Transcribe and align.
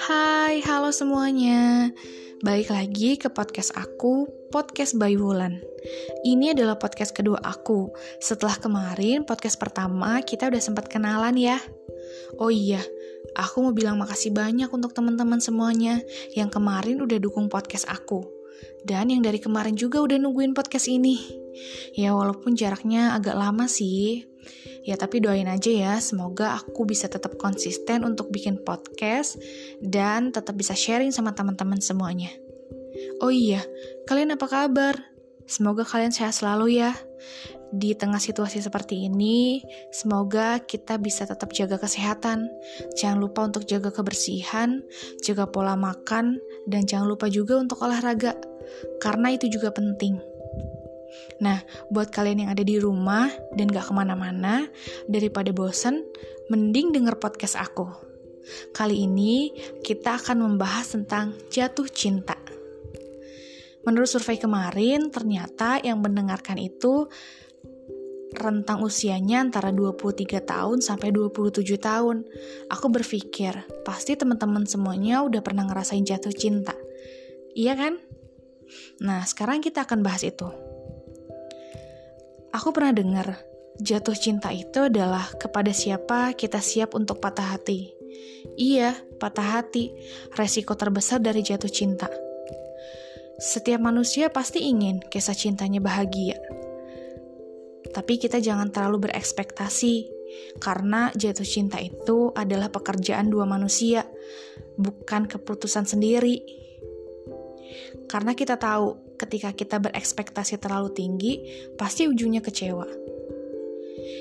Hai, 0.00 0.64
halo 0.64 0.88
semuanya. 0.96 1.92
Balik 2.40 2.72
lagi 2.72 3.20
ke 3.20 3.28
podcast 3.28 3.76
aku, 3.76 4.24
Podcast 4.48 4.96
by 4.96 5.20
Wulan. 5.20 5.60
Ini 6.24 6.56
adalah 6.56 6.80
podcast 6.80 7.12
kedua 7.12 7.36
aku. 7.44 7.92
Setelah 8.16 8.56
kemarin 8.56 9.28
podcast 9.28 9.60
pertama 9.60 10.24
kita 10.24 10.48
udah 10.48 10.62
sempat 10.64 10.88
kenalan 10.88 11.36
ya. 11.36 11.60
Oh 12.40 12.48
iya, 12.48 12.80
aku 13.36 13.60
mau 13.60 13.76
bilang 13.76 14.00
makasih 14.00 14.32
banyak 14.32 14.72
untuk 14.72 14.96
teman-teman 14.96 15.44
semuanya 15.44 16.00
yang 16.32 16.48
kemarin 16.48 17.04
udah 17.04 17.20
dukung 17.20 17.52
podcast 17.52 17.84
aku. 17.92 18.24
Dan 18.88 19.12
yang 19.12 19.20
dari 19.20 19.36
kemarin 19.36 19.76
juga 19.76 20.00
udah 20.00 20.16
nungguin 20.16 20.56
podcast 20.56 20.88
ini. 20.88 21.43
Ya 21.94 22.12
walaupun 22.12 22.58
jaraknya 22.58 23.14
agak 23.14 23.38
lama 23.38 23.70
sih, 23.70 24.26
Ya 24.84 25.00
tapi 25.00 25.24
doain 25.24 25.48
aja 25.48 25.72
ya, 25.72 25.94
semoga 25.96 26.60
aku 26.60 26.84
bisa 26.84 27.08
tetap 27.08 27.40
konsisten 27.40 28.04
untuk 28.04 28.28
bikin 28.28 28.60
podcast 28.60 29.40
dan 29.80 30.28
tetap 30.28 30.52
bisa 30.60 30.76
sharing 30.76 31.08
sama 31.08 31.32
teman-teman 31.32 31.80
semuanya. 31.80 32.28
Oh 33.24 33.32
iya, 33.32 33.64
kalian 34.04 34.36
apa 34.36 34.44
kabar? 34.44 34.94
Semoga 35.48 35.88
kalian 35.88 36.12
sehat 36.12 36.36
selalu 36.36 36.84
ya. 36.84 36.92
Di 37.74 37.96
tengah 37.98 38.22
situasi 38.22 38.62
seperti 38.62 39.08
ini, 39.08 39.64
semoga 39.90 40.62
kita 40.62 41.00
bisa 41.00 41.26
tetap 41.26 41.50
jaga 41.50 41.80
kesehatan. 41.80 42.46
Jangan 42.94 43.18
lupa 43.18 43.48
untuk 43.48 43.66
jaga 43.66 43.90
kebersihan, 43.90 44.84
jaga 45.24 45.48
pola 45.50 45.74
makan, 45.74 46.38
dan 46.70 46.86
jangan 46.86 47.10
lupa 47.10 47.26
juga 47.26 47.58
untuk 47.58 47.82
olahraga, 47.82 48.38
karena 49.02 49.34
itu 49.34 49.50
juga 49.50 49.74
penting. 49.74 50.33
Nah, 51.42 51.60
buat 51.90 52.14
kalian 52.14 52.46
yang 52.46 52.50
ada 52.54 52.62
di 52.62 52.78
rumah 52.78 53.30
dan 53.54 53.70
gak 53.70 53.90
ke 53.90 53.92
mana-mana, 53.94 54.66
daripada 55.10 55.50
bosen, 55.50 56.06
mending 56.48 56.94
denger 56.94 57.18
podcast 57.18 57.58
aku. 57.58 57.88
Kali 58.76 59.08
ini 59.08 59.50
kita 59.80 60.20
akan 60.20 60.44
membahas 60.44 60.92
tentang 60.92 61.32
jatuh 61.48 61.88
cinta. 61.88 62.36
Menurut 63.84 64.08
survei 64.08 64.40
kemarin, 64.40 65.12
ternyata 65.12 65.80
yang 65.80 66.00
mendengarkan 66.00 66.56
itu 66.56 67.08
rentang 68.34 68.82
usianya 68.82 69.46
antara 69.46 69.70
23 69.70 70.42
tahun 70.42 70.82
sampai 70.82 71.14
27 71.14 71.78
tahun. 71.78 72.26
Aku 72.72 72.90
berpikir, 72.90 73.54
pasti 73.86 74.18
teman-teman 74.18 74.66
semuanya 74.66 75.22
udah 75.22 75.40
pernah 75.44 75.68
ngerasain 75.68 76.02
jatuh 76.02 76.34
cinta. 76.34 76.74
Iya 77.54 77.78
kan? 77.78 77.94
Nah, 79.04 79.22
sekarang 79.22 79.62
kita 79.62 79.86
akan 79.86 80.02
bahas 80.02 80.26
itu. 80.26 80.63
Aku 82.54 82.70
pernah 82.70 82.94
dengar, 82.94 83.42
jatuh 83.82 84.14
cinta 84.14 84.54
itu 84.54 84.86
adalah 84.86 85.26
kepada 85.42 85.74
siapa 85.74 86.38
kita 86.38 86.62
siap 86.62 86.94
untuk 86.94 87.18
patah 87.18 87.58
hati. 87.58 87.90
Iya, 88.54 88.94
patah 89.18 89.58
hati, 89.58 89.90
resiko 90.38 90.78
terbesar 90.78 91.18
dari 91.18 91.42
jatuh 91.42 91.66
cinta. 91.66 92.06
Setiap 93.42 93.82
manusia 93.82 94.30
pasti 94.30 94.70
ingin 94.70 95.02
kisah 95.02 95.34
cintanya 95.34 95.82
bahagia. 95.82 96.38
Tapi 97.90 98.22
kita 98.22 98.38
jangan 98.38 98.70
terlalu 98.70 99.10
berekspektasi, 99.10 100.06
karena 100.62 101.10
jatuh 101.18 101.42
cinta 101.42 101.82
itu 101.82 102.30
adalah 102.38 102.70
pekerjaan 102.70 103.34
dua 103.34 103.50
manusia, 103.50 104.06
bukan 104.78 105.26
keputusan 105.26 105.90
sendiri. 105.90 106.38
Karena 108.06 108.38
kita 108.38 108.54
tahu, 108.54 109.03
ketika 109.14 109.54
kita 109.54 109.76
berekspektasi 109.78 110.58
terlalu 110.58 110.90
tinggi, 110.94 111.32
pasti 111.78 112.10
ujungnya 112.10 112.42
kecewa. 112.42 112.86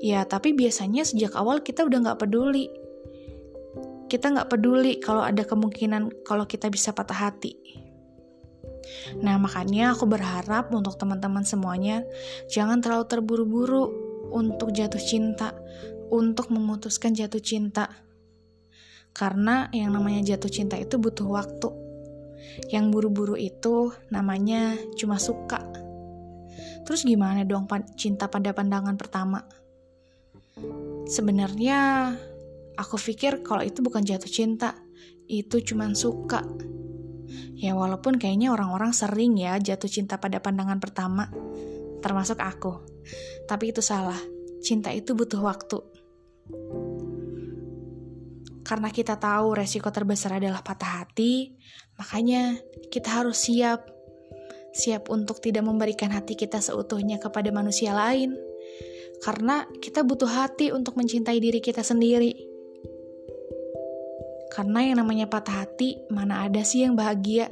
Ya, 0.00 0.24
tapi 0.24 0.52
biasanya 0.52 1.02
sejak 1.02 1.34
awal 1.34 1.60
kita 1.60 1.84
udah 1.84 1.98
nggak 2.06 2.20
peduli. 2.22 2.70
Kita 4.06 4.30
nggak 4.30 4.48
peduli 4.48 5.02
kalau 5.02 5.26
ada 5.26 5.42
kemungkinan 5.42 6.22
kalau 6.22 6.46
kita 6.46 6.70
bisa 6.70 6.94
patah 6.94 7.30
hati. 7.30 7.58
Nah, 9.18 9.34
makanya 9.36 9.98
aku 9.98 10.06
berharap 10.06 10.70
untuk 10.70 10.94
teman-teman 10.94 11.42
semuanya, 11.42 12.06
jangan 12.46 12.78
terlalu 12.78 13.10
terburu-buru 13.10 13.84
untuk 14.30 14.70
jatuh 14.70 15.02
cinta, 15.02 15.50
untuk 16.14 16.54
memutuskan 16.54 17.10
jatuh 17.10 17.42
cinta. 17.42 17.90
Karena 19.10 19.66
yang 19.74 19.90
namanya 19.90 20.36
jatuh 20.36 20.52
cinta 20.52 20.78
itu 20.78 21.00
butuh 21.00 21.26
waktu 21.26 21.85
yang 22.70 22.90
buru-buru 22.90 23.36
itu 23.36 23.92
namanya 24.08 24.76
cuma 24.96 25.20
suka. 25.20 25.60
Terus 26.86 27.02
gimana 27.02 27.42
dong 27.42 27.66
cinta 27.98 28.30
pada 28.30 28.54
pandangan 28.54 28.94
pertama? 28.94 29.42
Sebenarnya 31.06 32.12
aku 32.78 32.96
pikir 32.98 33.42
kalau 33.42 33.62
itu 33.66 33.82
bukan 33.82 34.06
jatuh 34.06 34.30
cinta, 34.30 34.78
itu 35.26 35.62
cuma 35.66 35.90
suka. 35.94 36.46
Ya 37.56 37.74
walaupun 37.74 38.20
kayaknya 38.20 38.52
orang-orang 38.54 38.92
sering 38.94 39.34
ya 39.34 39.58
jatuh 39.58 39.90
cinta 39.90 40.20
pada 40.22 40.38
pandangan 40.38 40.78
pertama, 40.78 41.26
termasuk 42.04 42.38
aku. 42.38 42.84
Tapi 43.50 43.74
itu 43.74 43.82
salah. 43.82 44.18
Cinta 44.62 44.90
itu 44.94 45.14
butuh 45.14 45.42
waktu. 45.42 45.78
Karena 48.66 48.90
kita 48.90 49.14
tahu 49.14 49.54
resiko 49.54 49.94
terbesar 49.94 50.42
adalah 50.42 50.58
patah 50.58 51.06
hati, 51.06 51.54
makanya 51.94 52.58
kita 52.90 53.22
harus 53.22 53.46
siap. 53.46 53.86
Siap 54.74 55.06
untuk 55.06 55.38
tidak 55.38 55.62
memberikan 55.62 56.10
hati 56.10 56.34
kita 56.34 56.58
seutuhnya 56.58 57.22
kepada 57.22 57.54
manusia 57.54 57.94
lain. 57.94 58.34
Karena 59.22 59.64
kita 59.78 60.02
butuh 60.02 60.28
hati 60.28 60.74
untuk 60.74 60.98
mencintai 60.98 61.38
diri 61.38 61.62
kita 61.62 61.86
sendiri. 61.86 62.34
Karena 64.50 64.82
yang 64.82 64.98
namanya 64.98 65.30
patah 65.30 65.62
hati, 65.62 66.02
mana 66.10 66.42
ada 66.42 66.66
sih 66.66 66.82
yang 66.82 66.98
bahagia? 66.98 67.46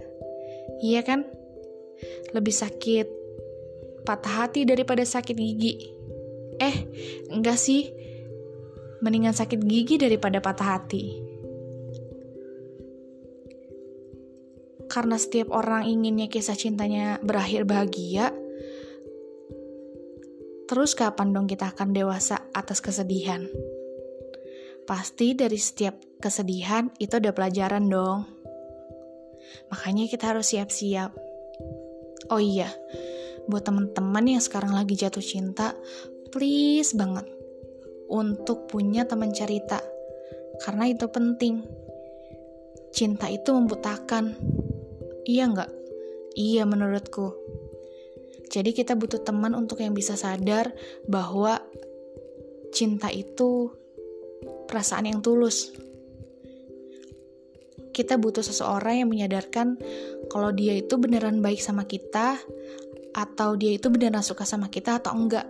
Iya 0.82 1.06
kan? 1.06 1.22
Lebih 2.34 2.52
sakit 2.52 3.06
patah 4.04 4.44
hati 4.44 4.69
daripada 4.69 5.00
sakit 5.00 5.34
gigi. 5.34 5.94
Eh, 6.60 6.76
enggak 7.32 7.56
sih 7.56 7.88
mendingan 9.04 9.37
sakit 9.37 9.60
gigi 9.69 10.00
daripada 10.00 10.41
patah 10.41 10.81
hati. 10.81 11.20
Karena 14.88 15.20
setiap 15.20 15.53
orang 15.53 15.84
inginnya 15.84 16.32
kisah 16.32 16.56
cintanya 16.56 17.20
berakhir 17.20 17.69
bahagia, 17.69 18.32
terus 20.64 20.97
kapan 20.97 21.37
dong 21.37 21.44
kita 21.44 21.76
akan 21.76 21.93
dewasa 21.93 22.48
atas 22.56 22.81
kesedihan? 22.81 23.44
Pasti 24.88 25.37
dari 25.37 25.60
setiap 25.60 26.00
kesedihan 26.16 26.88
itu 26.97 27.20
ada 27.20 27.37
pelajaran 27.37 27.84
dong. 27.84 28.25
Makanya 29.69 30.09
kita 30.09 30.32
harus 30.32 30.53
siap-siap. 30.53 31.12
Oh 32.32 32.41
iya, 32.41 32.72
buat 33.50 33.69
teman-teman 33.69 34.37
yang 34.37 34.43
sekarang 34.44 34.72
lagi 34.72 34.97
jatuh 34.97 35.25
cinta, 35.25 35.76
please 36.32 36.97
banget 36.97 37.33
untuk 38.10 38.69
punya 38.69 39.09
teman 39.09 39.32
cerita, 39.32 39.81
karena 40.65 40.91
itu 40.91 41.06
penting. 41.09 41.65
Cinta 42.94 43.26
itu 43.26 43.50
membutakan, 43.50 44.38
iya 45.26 45.50
nggak? 45.50 45.70
Iya 46.38 46.62
menurutku. 46.62 47.34
Jadi 48.50 48.70
kita 48.70 48.94
butuh 48.94 49.22
teman 49.26 49.50
untuk 49.59 49.82
yang 49.82 49.98
bisa 49.98 50.14
sadar 50.14 50.70
bahwa 51.10 51.59
cinta 52.70 53.10
itu 53.10 53.75
perasaan 54.70 55.10
yang 55.10 55.19
tulus. 55.22 55.75
Kita 57.94 58.19
butuh 58.19 58.43
seseorang 58.43 59.06
yang 59.06 59.10
menyadarkan 59.10 59.78
kalau 60.31 60.50
dia 60.50 60.75
itu 60.78 60.94
beneran 60.98 61.38
baik 61.43 61.62
sama 61.62 61.87
kita, 61.87 62.38
atau 63.14 63.54
dia 63.54 63.78
itu 63.78 63.87
beneran 63.91 64.26
suka 64.26 64.43
sama 64.43 64.66
kita 64.66 64.98
atau 64.98 65.14
enggak. 65.14 65.47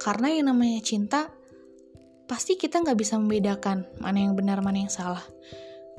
Karena 0.00 0.32
yang 0.32 0.48
namanya 0.48 0.80
cinta, 0.80 1.28
pasti 2.24 2.56
kita 2.56 2.80
nggak 2.80 2.96
bisa 2.96 3.20
membedakan 3.20 3.84
mana 4.00 4.24
yang 4.24 4.32
benar, 4.32 4.64
mana 4.64 4.88
yang 4.88 4.92
salah. 4.92 5.20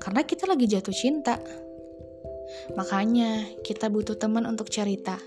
Karena 0.01 0.25
kita 0.25 0.49
lagi 0.49 0.65
jatuh 0.65 0.95
cinta. 0.95 1.37
Makanya 2.73 3.61
kita 3.61 3.93
butuh 3.93 4.17
teman 4.17 4.49
untuk 4.49 4.73
cerita. 4.73 5.21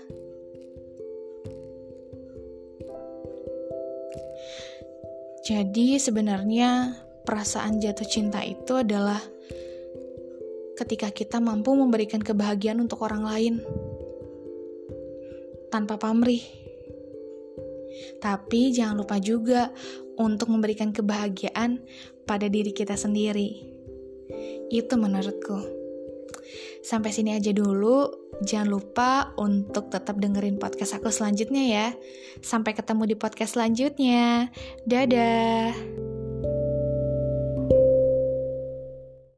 Jadi 5.45 6.01
sebenarnya 6.01 6.99
perasaan 7.23 7.77
jatuh 7.77 8.07
cinta 8.09 8.41
itu 8.41 8.81
adalah 8.81 9.21
ketika 10.75 11.13
kita 11.13 11.37
mampu 11.39 11.71
memberikan 11.77 12.19
kebahagiaan 12.19 12.81
untuk 12.83 13.05
orang 13.05 13.23
lain 13.23 13.53
tanpa 15.69 16.01
pamrih. 16.01 16.64
Tapi 18.19 18.73
jangan 18.75 19.01
lupa 19.01 19.17
juga 19.19 19.71
untuk 20.15 20.51
memberikan 20.51 20.91
kebahagiaan 20.95 21.83
pada 22.23 22.47
diri 22.47 22.71
kita 22.71 22.95
sendiri. 22.95 23.63
Itu 24.71 24.97
menurutku. 24.97 25.85
Sampai 26.85 27.09
sini 27.09 27.33
aja 27.33 27.49
dulu. 27.49 28.29
Jangan 28.45 28.67
lupa 28.69 29.31
untuk 29.39 29.89
tetap 29.89 30.19
dengerin 30.19 30.59
podcast 30.59 30.99
aku 30.99 31.09
selanjutnya 31.09 31.63
ya. 31.65 31.87
Sampai 32.43 32.77
ketemu 32.77 33.09
di 33.09 33.15
podcast 33.17 33.57
selanjutnya. 33.57 34.53
Dadah. 34.85 36.04